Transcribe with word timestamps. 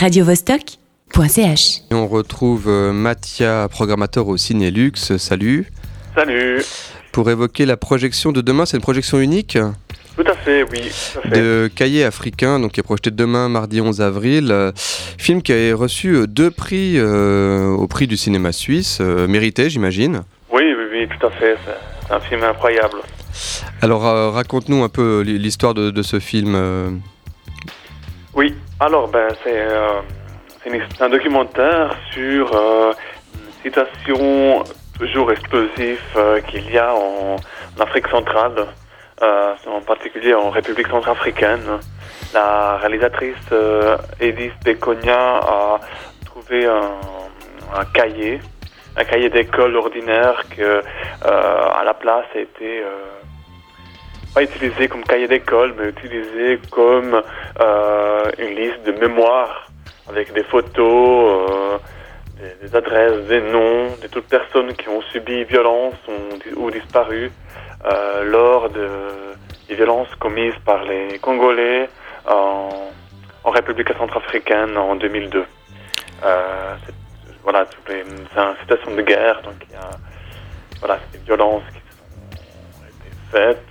radiovostok.ch. 0.00 1.82
Et 1.90 1.94
on 1.94 2.08
retrouve 2.08 2.64
euh, 2.68 2.90
Mathia, 2.92 3.68
programmateur 3.70 4.28
au 4.28 4.38
Cinélux. 4.38 4.92
Salut. 5.18 5.66
Salut. 6.14 6.62
Pour 7.12 7.28
évoquer 7.30 7.66
la 7.66 7.76
projection 7.76 8.32
de 8.32 8.40
demain, 8.40 8.64
c'est 8.64 8.78
une 8.78 8.82
projection 8.82 9.20
unique? 9.20 9.58
Tout 10.16 10.24
à 10.26 10.34
fait, 10.34 10.62
oui. 10.62 10.80
Tout 11.12 11.18
à 11.18 11.22
fait. 11.22 11.28
de 11.40 11.70
Cahiers 11.74 12.04
africain, 12.04 12.58
donc 12.60 12.72
qui 12.72 12.80
est 12.80 12.82
projeté 12.82 13.10
demain, 13.10 13.50
mardi 13.50 13.82
11 13.82 14.00
avril. 14.00 14.48
Euh, 14.50 14.72
film 14.74 15.42
qui 15.42 15.52
a 15.52 15.76
reçu 15.76 16.14
euh, 16.14 16.26
deux 16.26 16.50
prix 16.50 16.94
euh, 16.96 17.66
au 17.68 17.86
prix 17.86 18.06
du 18.06 18.16
cinéma 18.16 18.52
suisse, 18.52 18.98
euh, 19.02 19.26
mérité, 19.28 19.68
j'imagine. 19.68 20.22
Oui, 20.50 20.62
oui, 20.64 20.84
oui, 20.92 21.08
tout 21.18 21.26
à 21.26 21.30
fait. 21.30 21.56
C'est- 21.66 22.12
un 22.14 22.18
film 22.20 22.42
incroyable. 22.42 22.96
Alors 23.82 24.04
euh, 24.06 24.30
raconte-nous 24.30 24.82
un 24.82 24.88
peu 24.88 25.20
l'histoire 25.20 25.74
de, 25.74 25.90
de 25.92 26.02
ce 26.02 26.18
film. 26.18 26.56
Alors, 28.80 29.08
ben, 29.08 29.28
c'est 29.44 29.60
euh, 29.60 30.00
un 31.00 31.08
documentaire 31.10 31.94
sur 32.12 32.50
euh, 32.56 32.92
une 33.34 33.52
situation 33.62 34.64
toujours 34.98 35.30
explosive 35.32 36.00
euh, 36.16 36.40
qu'il 36.40 36.70
y 36.70 36.78
a 36.78 36.94
en, 36.94 37.36
en 37.36 37.80
Afrique 37.80 38.08
centrale, 38.08 38.66
euh, 39.22 39.54
en 39.66 39.80
particulier 39.82 40.32
en 40.32 40.48
République 40.48 40.88
centrafricaine. 40.88 41.78
La 42.32 42.78
réalisatrice 42.78 43.36
euh, 43.52 43.98
Edith 44.18 44.54
Bekonia 44.64 45.38
a 45.38 45.80
trouvé 46.24 46.64
un, 46.66 46.92
un 47.74 47.84
cahier, 47.92 48.40
un 48.96 49.04
cahier 49.04 49.28
d'école 49.28 49.76
ordinaire 49.76 50.42
que, 50.56 50.62
euh, 50.62 50.82
à 51.24 51.84
la 51.84 51.92
place, 51.92 52.26
a 52.34 52.38
été 52.38 52.82
pas 54.34 54.42
utilisé 54.42 54.88
comme 54.88 55.04
cahier 55.04 55.28
d'école, 55.28 55.74
mais 55.78 55.88
utilisé 55.88 56.60
comme 56.70 57.20
euh, 57.60 58.30
une 58.38 58.54
liste 58.54 58.82
de 58.84 58.92
mémoires 58.92 59.68
avec 60.08 60.32
des 60.32 60.44
photos, 60.44 61.50
euh, 61.52 61.78
des, 62.38 62.68
des 62.68 62.76
adresses, 62.76 63.26
des 63.28 63.40
noms 63.40 63.88
de 64.02 64.06
toutes 64.08 64.28
personnes 64.28 64.72
qui 64.74 64.88
ont 64.88 65.02
subi 65.12 65.44
violence 65.44 65.94
ou, 66.08 66.64
ou 66.64 66.70
disparu 66.70 67.30
euh, 67.84 68.24
lors 68.24 68.70
de, 68.70 68.88
des 69.68 69.74
violences 69.74 70.14
commises 70.16 70.54
par 70.64 70.84
les 70.84 71.18
Congolais 71.18 71.88
en, 72.28 72.68
en 73.44 73.50
République 73.50 73.88
centrafricaine 73.96 74.76
en 74.76 74.94
2002. 74.96 75.44
Euh, 76.24 76.74
c'est- 76.86 76.94
voilà, 77.42 77.66
c'est 77.86 77.94
une 78.02 78.26
situation 78.60 78.94
de 78.94 79.00
guerre, 79.02 79.40
donc 79.42 79.54
il 79.66 79.72
y 79.72 79.76
a 79.76 79.90
voilà, 80.80 80.98
des 81.10 81.18
violences 81.20 81.62
qui 81.72 81.78
ont 81.78 82.86
été 82.86 83.16
faites. 83.32 83.69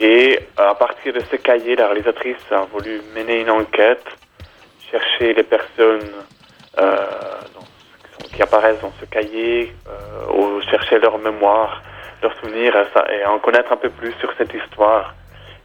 Et 0.00 0.38
à 0.56 0.74
partir 0.74 1.12
de 1.12 1.20
ce 1.30 1.36
cahier, 1.36 1.74
la 1.76 1.86
réalisatrice 1.88 2.36
a 2.52 2.60
voulu 2.72 3.00
mener 3.16 3.40
une 3.40 3.50
enquête, 3.50 4.04
chercher 4.90 5.34
les 5.34 5.42
personnes 5.42 6.08
euh, 6.78 6.96
dans- 7.54 8.24
qui, 8.24 8.30
qui 8.36 8.42
apparaissent 8.42 8.80
dans 8.80 8.92
ce 9.00 9.06
cahier, 9.06 9.74
euh, 9.88 10.32
ou 10.32 10.60
chercher 10.70 10.98
leur 11.00 11.18
mémoire, 11.18 11.82
leurs 12.22 12.34
souvenirs, 12.38 12.76
et, 13.10 13.24
en 13.26 13.38
connaître 13.40 13.72
un 13.72 13.76
peu 13.76 13.90
plus 13.90 14.12
sur 14.20 14.32
cette 14.38 14.54
histoire. 14.54 15.14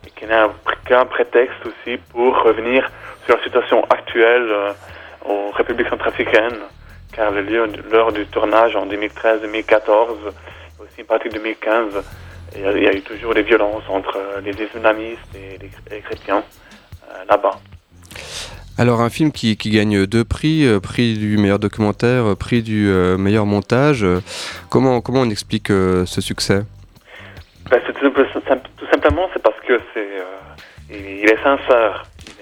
Et 0.07 0.09
qu'il 0.11 0.27
y 0.29 0.31
a 0.31 0.45
un, 0.45 0.53
qu'un 0.85 1.05
prétexte 1.05 1.59
aussi 1.65 1.97
pour 2.11 2.41
revenir 2.41 2.89
sur 3.25 3.37
la 3.37 3.43
situation 3.43 3.83
actuelle 3.89 4.47
euh, 4.49 4.73
en 5.25 5.51
République 5.51 5.87
centrafricaine, 5.89 6.57
car 7.15 7.29
le 7.31 7.41
lieu, 7.41 7.69
l'heure 7.91 8.11
du 8.11 8.25
tournage 8.25 8.75
en 8.75 8.87
2013-2014, 8.87 10.09
aussi 10.79 10.99
une 10.99 11.05
partie 11.05 11.29
de 11.29 11.35
2015, 11.35 12.03
il 12.55 12.61
y, 12.61 12.65
a, 12.65 12.71
il 12.71 12.83
y 12.83 12.87
a 12.87 12.93
eu 12.93 13.01
toujours 13.01 13.33
des 13.33 13.43
violences 13.43 13.83
entre 13.89 14.17
euh, 14.17 14.41
les 14.41 14.51
islamistes 14.51 15.19
et 15.35 15.57
les, 15.59 15.69
les 15.91 16.01
chrétiens 16.01 16.43
euh, 17.09 17.23
là-bas. 17.29 17.59
Alors 18.77 19.01
un 19.01 19.09
film 19.09 19.31
qui, 19.31 19.55
qui 19.55 19.69
gagne 19.69 20.05
deux 20.05 20.23
prix, 20.23 20.65
euh, 20.65 20.79
prix 20.79 21.17
du 21.17 21.37
meilleur 21.37 21.59
documentaire, 21.59 22.35
prix 22.37 22.63
du 22.63 22.89
euh, 22.89 23.17
meilleur 23.17 23.45
montage. 23.45 24.05
Comment, 24.69 25.01
comment 25.01 25.21
on 25.21 25.29
explique 25.29 25.67
ce 25.67 26.21
succès? 26.21 26.63
Ben, 27.69 27.79
c'est 27.85 27.93
tout, 27.93 28.11
simple- 28.47 28.69
tout 28.77 28.87
simplement, 28.91 29.29
c'est 29.33 29.41
parce 29.41 29.59
que 29.67 29.79
c'est, 29.93 30.09
il, 30.89 31.19
il 31.21 31.25
est 31.25 31.41
sincère. 31.43 32.03
Il 32.25 32.33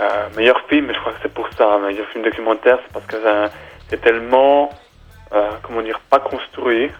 est 0.00 0.36
meilleur 0.36 0.60
film, 0.68 0.92
je 0.92 0.98
crois 1.00 1.12
que 1.12 1.18
c'est 1.22 1.34
pour 1.34 1.48
ça. 1.58 1.78
Meilleur 1.78 2.06
film 2.08 2.22
documentaire, 2.24 2.78
c'est 2.84 2.92
parce 2.92 3.06
que 3.06 3.16
c'est 3.88 4.00
tellement, 4.00 4.70
comment 5.62 5.82
dire, 5.82 6.00
pas 6.10 6.20
construit. 6.20 6.90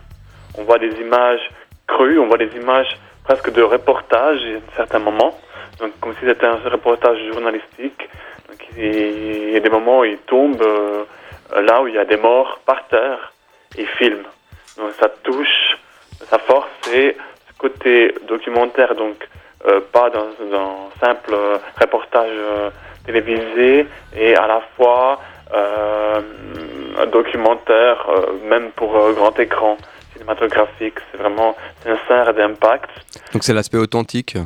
On 0.59 0.63
voit 0.65 0.79
des 0.79 0.93
images 1.01 1.51
crues, 1.87 2.19
on 2.19 2.27
voit 2.27 2.39
des 2.39 2.51
images 2.57 2.99
presque 3.25 3.53
de 3.53 3.63
reportage 3.63 4.41
à 4.45 4.77
certains 4.77 4.99
moments. 4.99 5.37
Donc 5.79 5.93
comme 6.01 6.15
si 6.15 6.27
c'était 6.27 6.47
un 6.47 6.59
reportage 6.71 7.19
journalistique. 7.33 8.09
Donc, 8.49 8.59
il 8.77 9.51
y 9.51 9.57
a 9.57 9.61
des 9.61 9.69
moments 9.69 10.01
où 10.01 10.05
il 10.05 10.19
tombe 10.19 10.63
euh, 10.63 11.05
là 11.63 11.83
où 11.83 11.89
il 11.89 11.95
y 11.95 11.99
a 11.99 12.05
des 12.05 12.17
morts 12.17 12.61
par 12.65 12.87
terre 12.89 13.33
et 13.77 13.83
il 13.83 13.87
filme. 13.87 14.25
Donc 14.77 14.93
ça 15.01 15.09
touche 15.23 15.79
sa 16.31 16.39
force 16.39 16.69
c'est 16.83 17.17
ce 17.49 17.59
côté 17.59 18.15
documentaire, 18.27 18.95
donc 18.95 19.29
euh, 19.67 19.81
pas 19.93 20.11
dans 20.11 20.29
un 20.53 20.91
simple 21.01 21.35
reportage 21.81 22.31
euh, 22.31 22.71
télévisé, 23.05 23.87
et 24.17 24.35
à 24.35 24.47
la 24.47 24.61
fois 24.77 25.21
un 25.55 27.07
documentaire, 27.07 28.05
même 28.49 28.71
pour 28.73 28.91
grand 29.13 29.39
écran 29.39 29.77
cinématographique. 30.17 30.95
C'est 31.11 31.19
vraiment 31.19 31.57
sincère 31.83 32.31
et 32.31 32.33
d'impact. 32.33 32.91
Donc 33.33 33.45
c'est 33.45 33.55
l'aspect 33.55 33.79
authentique. 33.79 34.37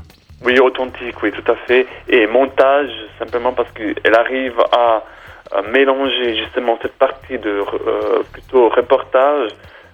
Oui, 0.42 0.58
authentique, 0.58 1.22
oui, 1.22 1.32
tout 1.32 1.52
à 1.52 1.54
fait. 1.54 1.86
Et 2.08 2.26
montage, 2.26 2.90
simplement 3.18 3.52
parce 3.52 3.70
qu'elle 3.72 4.14
arrive 4.14 4.58
à, 4.72 5.04
à 5.52 5.62
mélanger 5.62 6.36
justement 6.36 6.78
cette 6.80 6.96
partie 6.96 7.38
de 7.38 7.50
euh, 7.50 8.22
plutôt 8.32 8.68
reportage 8.68 9.50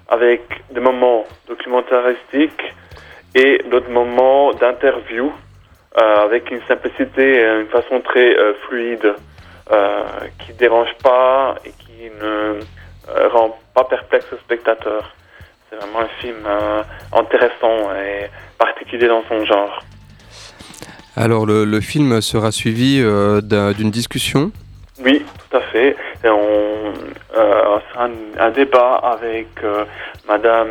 avec 0.09 0.43
des 0.71 0.81
moments 0.81 1.25
documentaristiques 1.49 2.63
et 3.35 3.63
d'autres 3.71 3.91
moments 3.91 4.53
d'interview 4.53 5.33
euh, 5.99 6.17
avec 6.19 6.51
une 6.51 6.61
simplicité 6.69 7.41
et 7.41 7.61
une 7.61 7.69
façon 7.69 8.01
très 8.01 8.37
euh, 8.37 8.55
fluide 8.67 9.15
qui 10.39 10.53
dérange 10.53 10.95
pas 11.03 11.57
et 11.65 11.71
qui 11.71 12.09
ne 12.23 12.61
rend 13.31 13.59
pas 13.75 13.83
perplexe 13.83 14.33
au 14.33 14.37
spectateur. 14.37 15.13
C'est 15.79 15.85
vraiment 15.87 16.01
un 16.01 16.21
film 16.21 16.37
euh, 16.47 16.83
intéressant 17.13 17.93
et 17.95 18.31
particulier 18.59 19.09
dans 19.09 19.23
son 19.29 19.45
genre. 19.45 19.83
Alors 21.17 21.45
le, 21.47 21.65
le 21.65 21.81
film 21.81 22.21
sera 22.21 22.51
suivi 22.51 23.01
euh, 23.03 23.41
d'un- 23.41 23.73
d'une 23.73 23.91
discussion? 23.91 24.53
Oui, 25.05 25.25
tout 25.51 25.57
à 25.57 25.61
fait. 25.61 25.97
Et 26.25 26.29
on, 26.29 26.93
euh, 27.37 27.79
c'est 27.93 27.99
un, 28.01 28.11
un 28.39 28.51
débat 28.51 28.95
avec 29.03 29.49
euh, 29.65 29.85
Madame, 30.27 30.71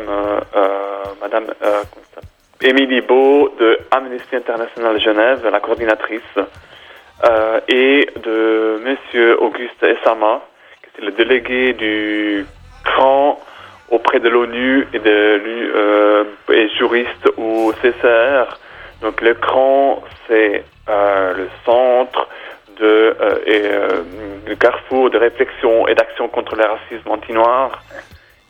Madame 1.20 1.44
Émilie 2.60 3.00
Beau 3.00 3.54
de 3.60 3.78
Amnesty 3.92 4.34
International 4.34 5.00
Genève, 5.00 5.46
la 5.50 5.60
coordinatrice, 5.60 6.20
et 7.68 8.08
de 8.22 8.80
Monsieur 8.84 9.40
Auguste 9.42 9.82
Essama, 9.82 10.42
qui 10.82 11.00
est 11.02 11.04
le 11.06 11.12
délégué 11.12 11.72
du 11.74 12.44
CRAN 12.84 13.38
auprès 13.90 14.20
de 14.20 14.28
l'ONU 14.28 14.86
et 14.92 14.98
de 14.98 15.40
euh, 15.74 16.24
et 16.52 16.68
juriste 16.78 17.26
au 17.36 17.72
CCR. 17.82 18.58
Donc 19.02 19.20
le 19.20 19.34
CRAN, 19.34 20.02
c'est 20.26 20.64
euh, 20.88 21.34
le 21.34 21.48
centre 21.64 22.28
de, 22.80 22.84
euh, 23.20 23.38
et, 23.46 23.62
euh, 23.64 23.88
du 24.46 24.56
carrefour 24.56 25.10
de 25.10 25.18
réflexion 25.18 25.86
et 25.88 25.94
d'action 25.94 26.28
contre 26.28 26.56
le 26.56 26.64
racisme 26.64 27.10
anti-noir. 27.10 27.82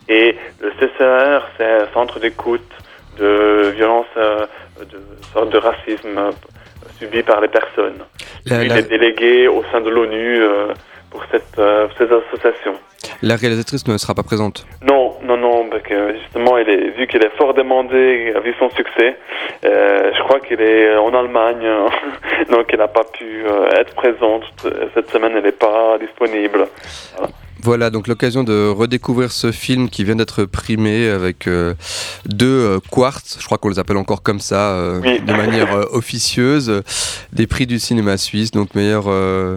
Et 0.08 0.36
le 0.60 0.70
CCR, 0.78 1.46
c'est 1.56 1.64
un 1.82 1.88
centre 1.92 2.18
d'écoute 2.20 2.68
de 3.18 3.72
violence, 3.74 4.06
euh, 4.16 4.46
de 4.80 4.98
sorte 5.32 5.50
de 5.50 5.58
racisme 5.58 6.30
subi 6.98 7.22
par 7.22 7.40
les 7.40 7.48
personnes. 7.48 7.98
La, 8.46 8.60
Lui, 8.60 8.68
la- 8.68 8.74
il 8.76 8.78
est 8.78 8.88
délégué 8.88 9.48
au 9.48 9.64
sein 9.72 9.80
de 9.80 9.90
l'ONU 9.90 10.40
pour 11.10 11.24
cette, 11.30 11.58
euh, 11.58 11.88
cette 11.98 12.10
association. 12.12 12.74
la 13.22 13.36
réalisatrice 13.36 13.86
ne 13.88 13.96
sera 13.98 14.14
pas 14.14 14.22
présente? 14.22 14.66
Non, 14.82 15.05
justement, 15.88 16.58
il 16.58 16.68
est, 16.68 16.90
vu 16.90 17.06
qu'il 17.06 17.22
est 17.22 17.36
fort 17.36 17.54
demandé, 17.54 18.32
vu 18.44 18.54
son 18.58 18.70
succès, 18.70 19.16
euh, 19.64 20.12
je 20.14 20.22
crois 20.22 20.40
qu'il 20.40 20.60
est 20.60 20.96
en 20.96 21.14
Allemagne, 21.14 21.66
donc 22.50 22.66
elle 22.70 22.78
n'a 22.78 22.88
pas 22.88 23.04
pu 23.04 23.44
euh, 23.46 23.70
être 23.78 23.94
présente. 23.94 24.44
Cette 24.94 25.10
semaine, 25.10 25.32
elle 25.36 25.44
n'est 25.44 25.52
pas 25.52 25.98
disponible. 25.98 26.66
Donc 27.66 28.06
l'occasion 28.06 28.44
de 28.44 28.68
redécouvrir 28.68 29.32
ce 29.32 29.50
film 29.50 29.88
qui 29.88 30.04
vient 30.04 30.14
d'être 30.14 30.44
primé 30.44 31.08
avec 31.08 31.48
euh, 31.48 31.74
deux 32.24 32.46
euh, 32.46 32.78
quartz, 32.90 33.38
je 33.40 33.44
crois 33.44 33.58
qu'on 33.58 33.68
les 33.68 33.80
appelle 33.80 33.96
encore 33.96 34.22
comme 34.22 34.38
ça, 34.38 34.70
euh, 34.74 35.00
Oui. 35.02 35.20
de 35.20 35.32
manière 35.32 35.74
euh, 35.74 35.84
officieuse, 35.90 36.82
des 37.32 37.46
prix 37.48 37.66
du 37.66 37.80
cinéma 37.80 38.16
suisse, 38.18 38.52
donc 38.52 38.74
meilleur, 38.76 39.04
euh, 39.08 39.56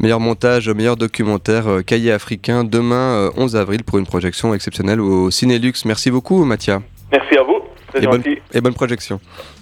meilleur 0.00 0.20
montage, 0.20 0.68
meilleur 0.68 0.96
documentaire, 0.96 1.66
euh, 1.66 1.82
cahier 1.82 2.12
africain, 2.12 2.62
demain 2.62 2.94
euh, 3.14 3.30
11 3.38 3.56
avril 3.56 3.82
pour 3.84 3.98
une 3.98 4.06
projection 4.06 4.52
exceptionnelle 4.52 5.00
au 5.00 5.30
Cinélux. 5.30 5.72
Merci 5.86 6.10
beaucoup 6.10 6.44
Mathia, 6.44 6.82
Merci 7.10 7.38
à 7.38 7.42
vous, 7.42 7.60
Et 7.94 8.06
bonne- 8.06 8.22
gentil. 8.22 8.38
et 8.52 8.60
bonne 8.60 8.74
projection. 8.74 9.18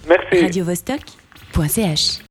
Merci. 0.09 0.41
radiovostok.ch 0.43 2.19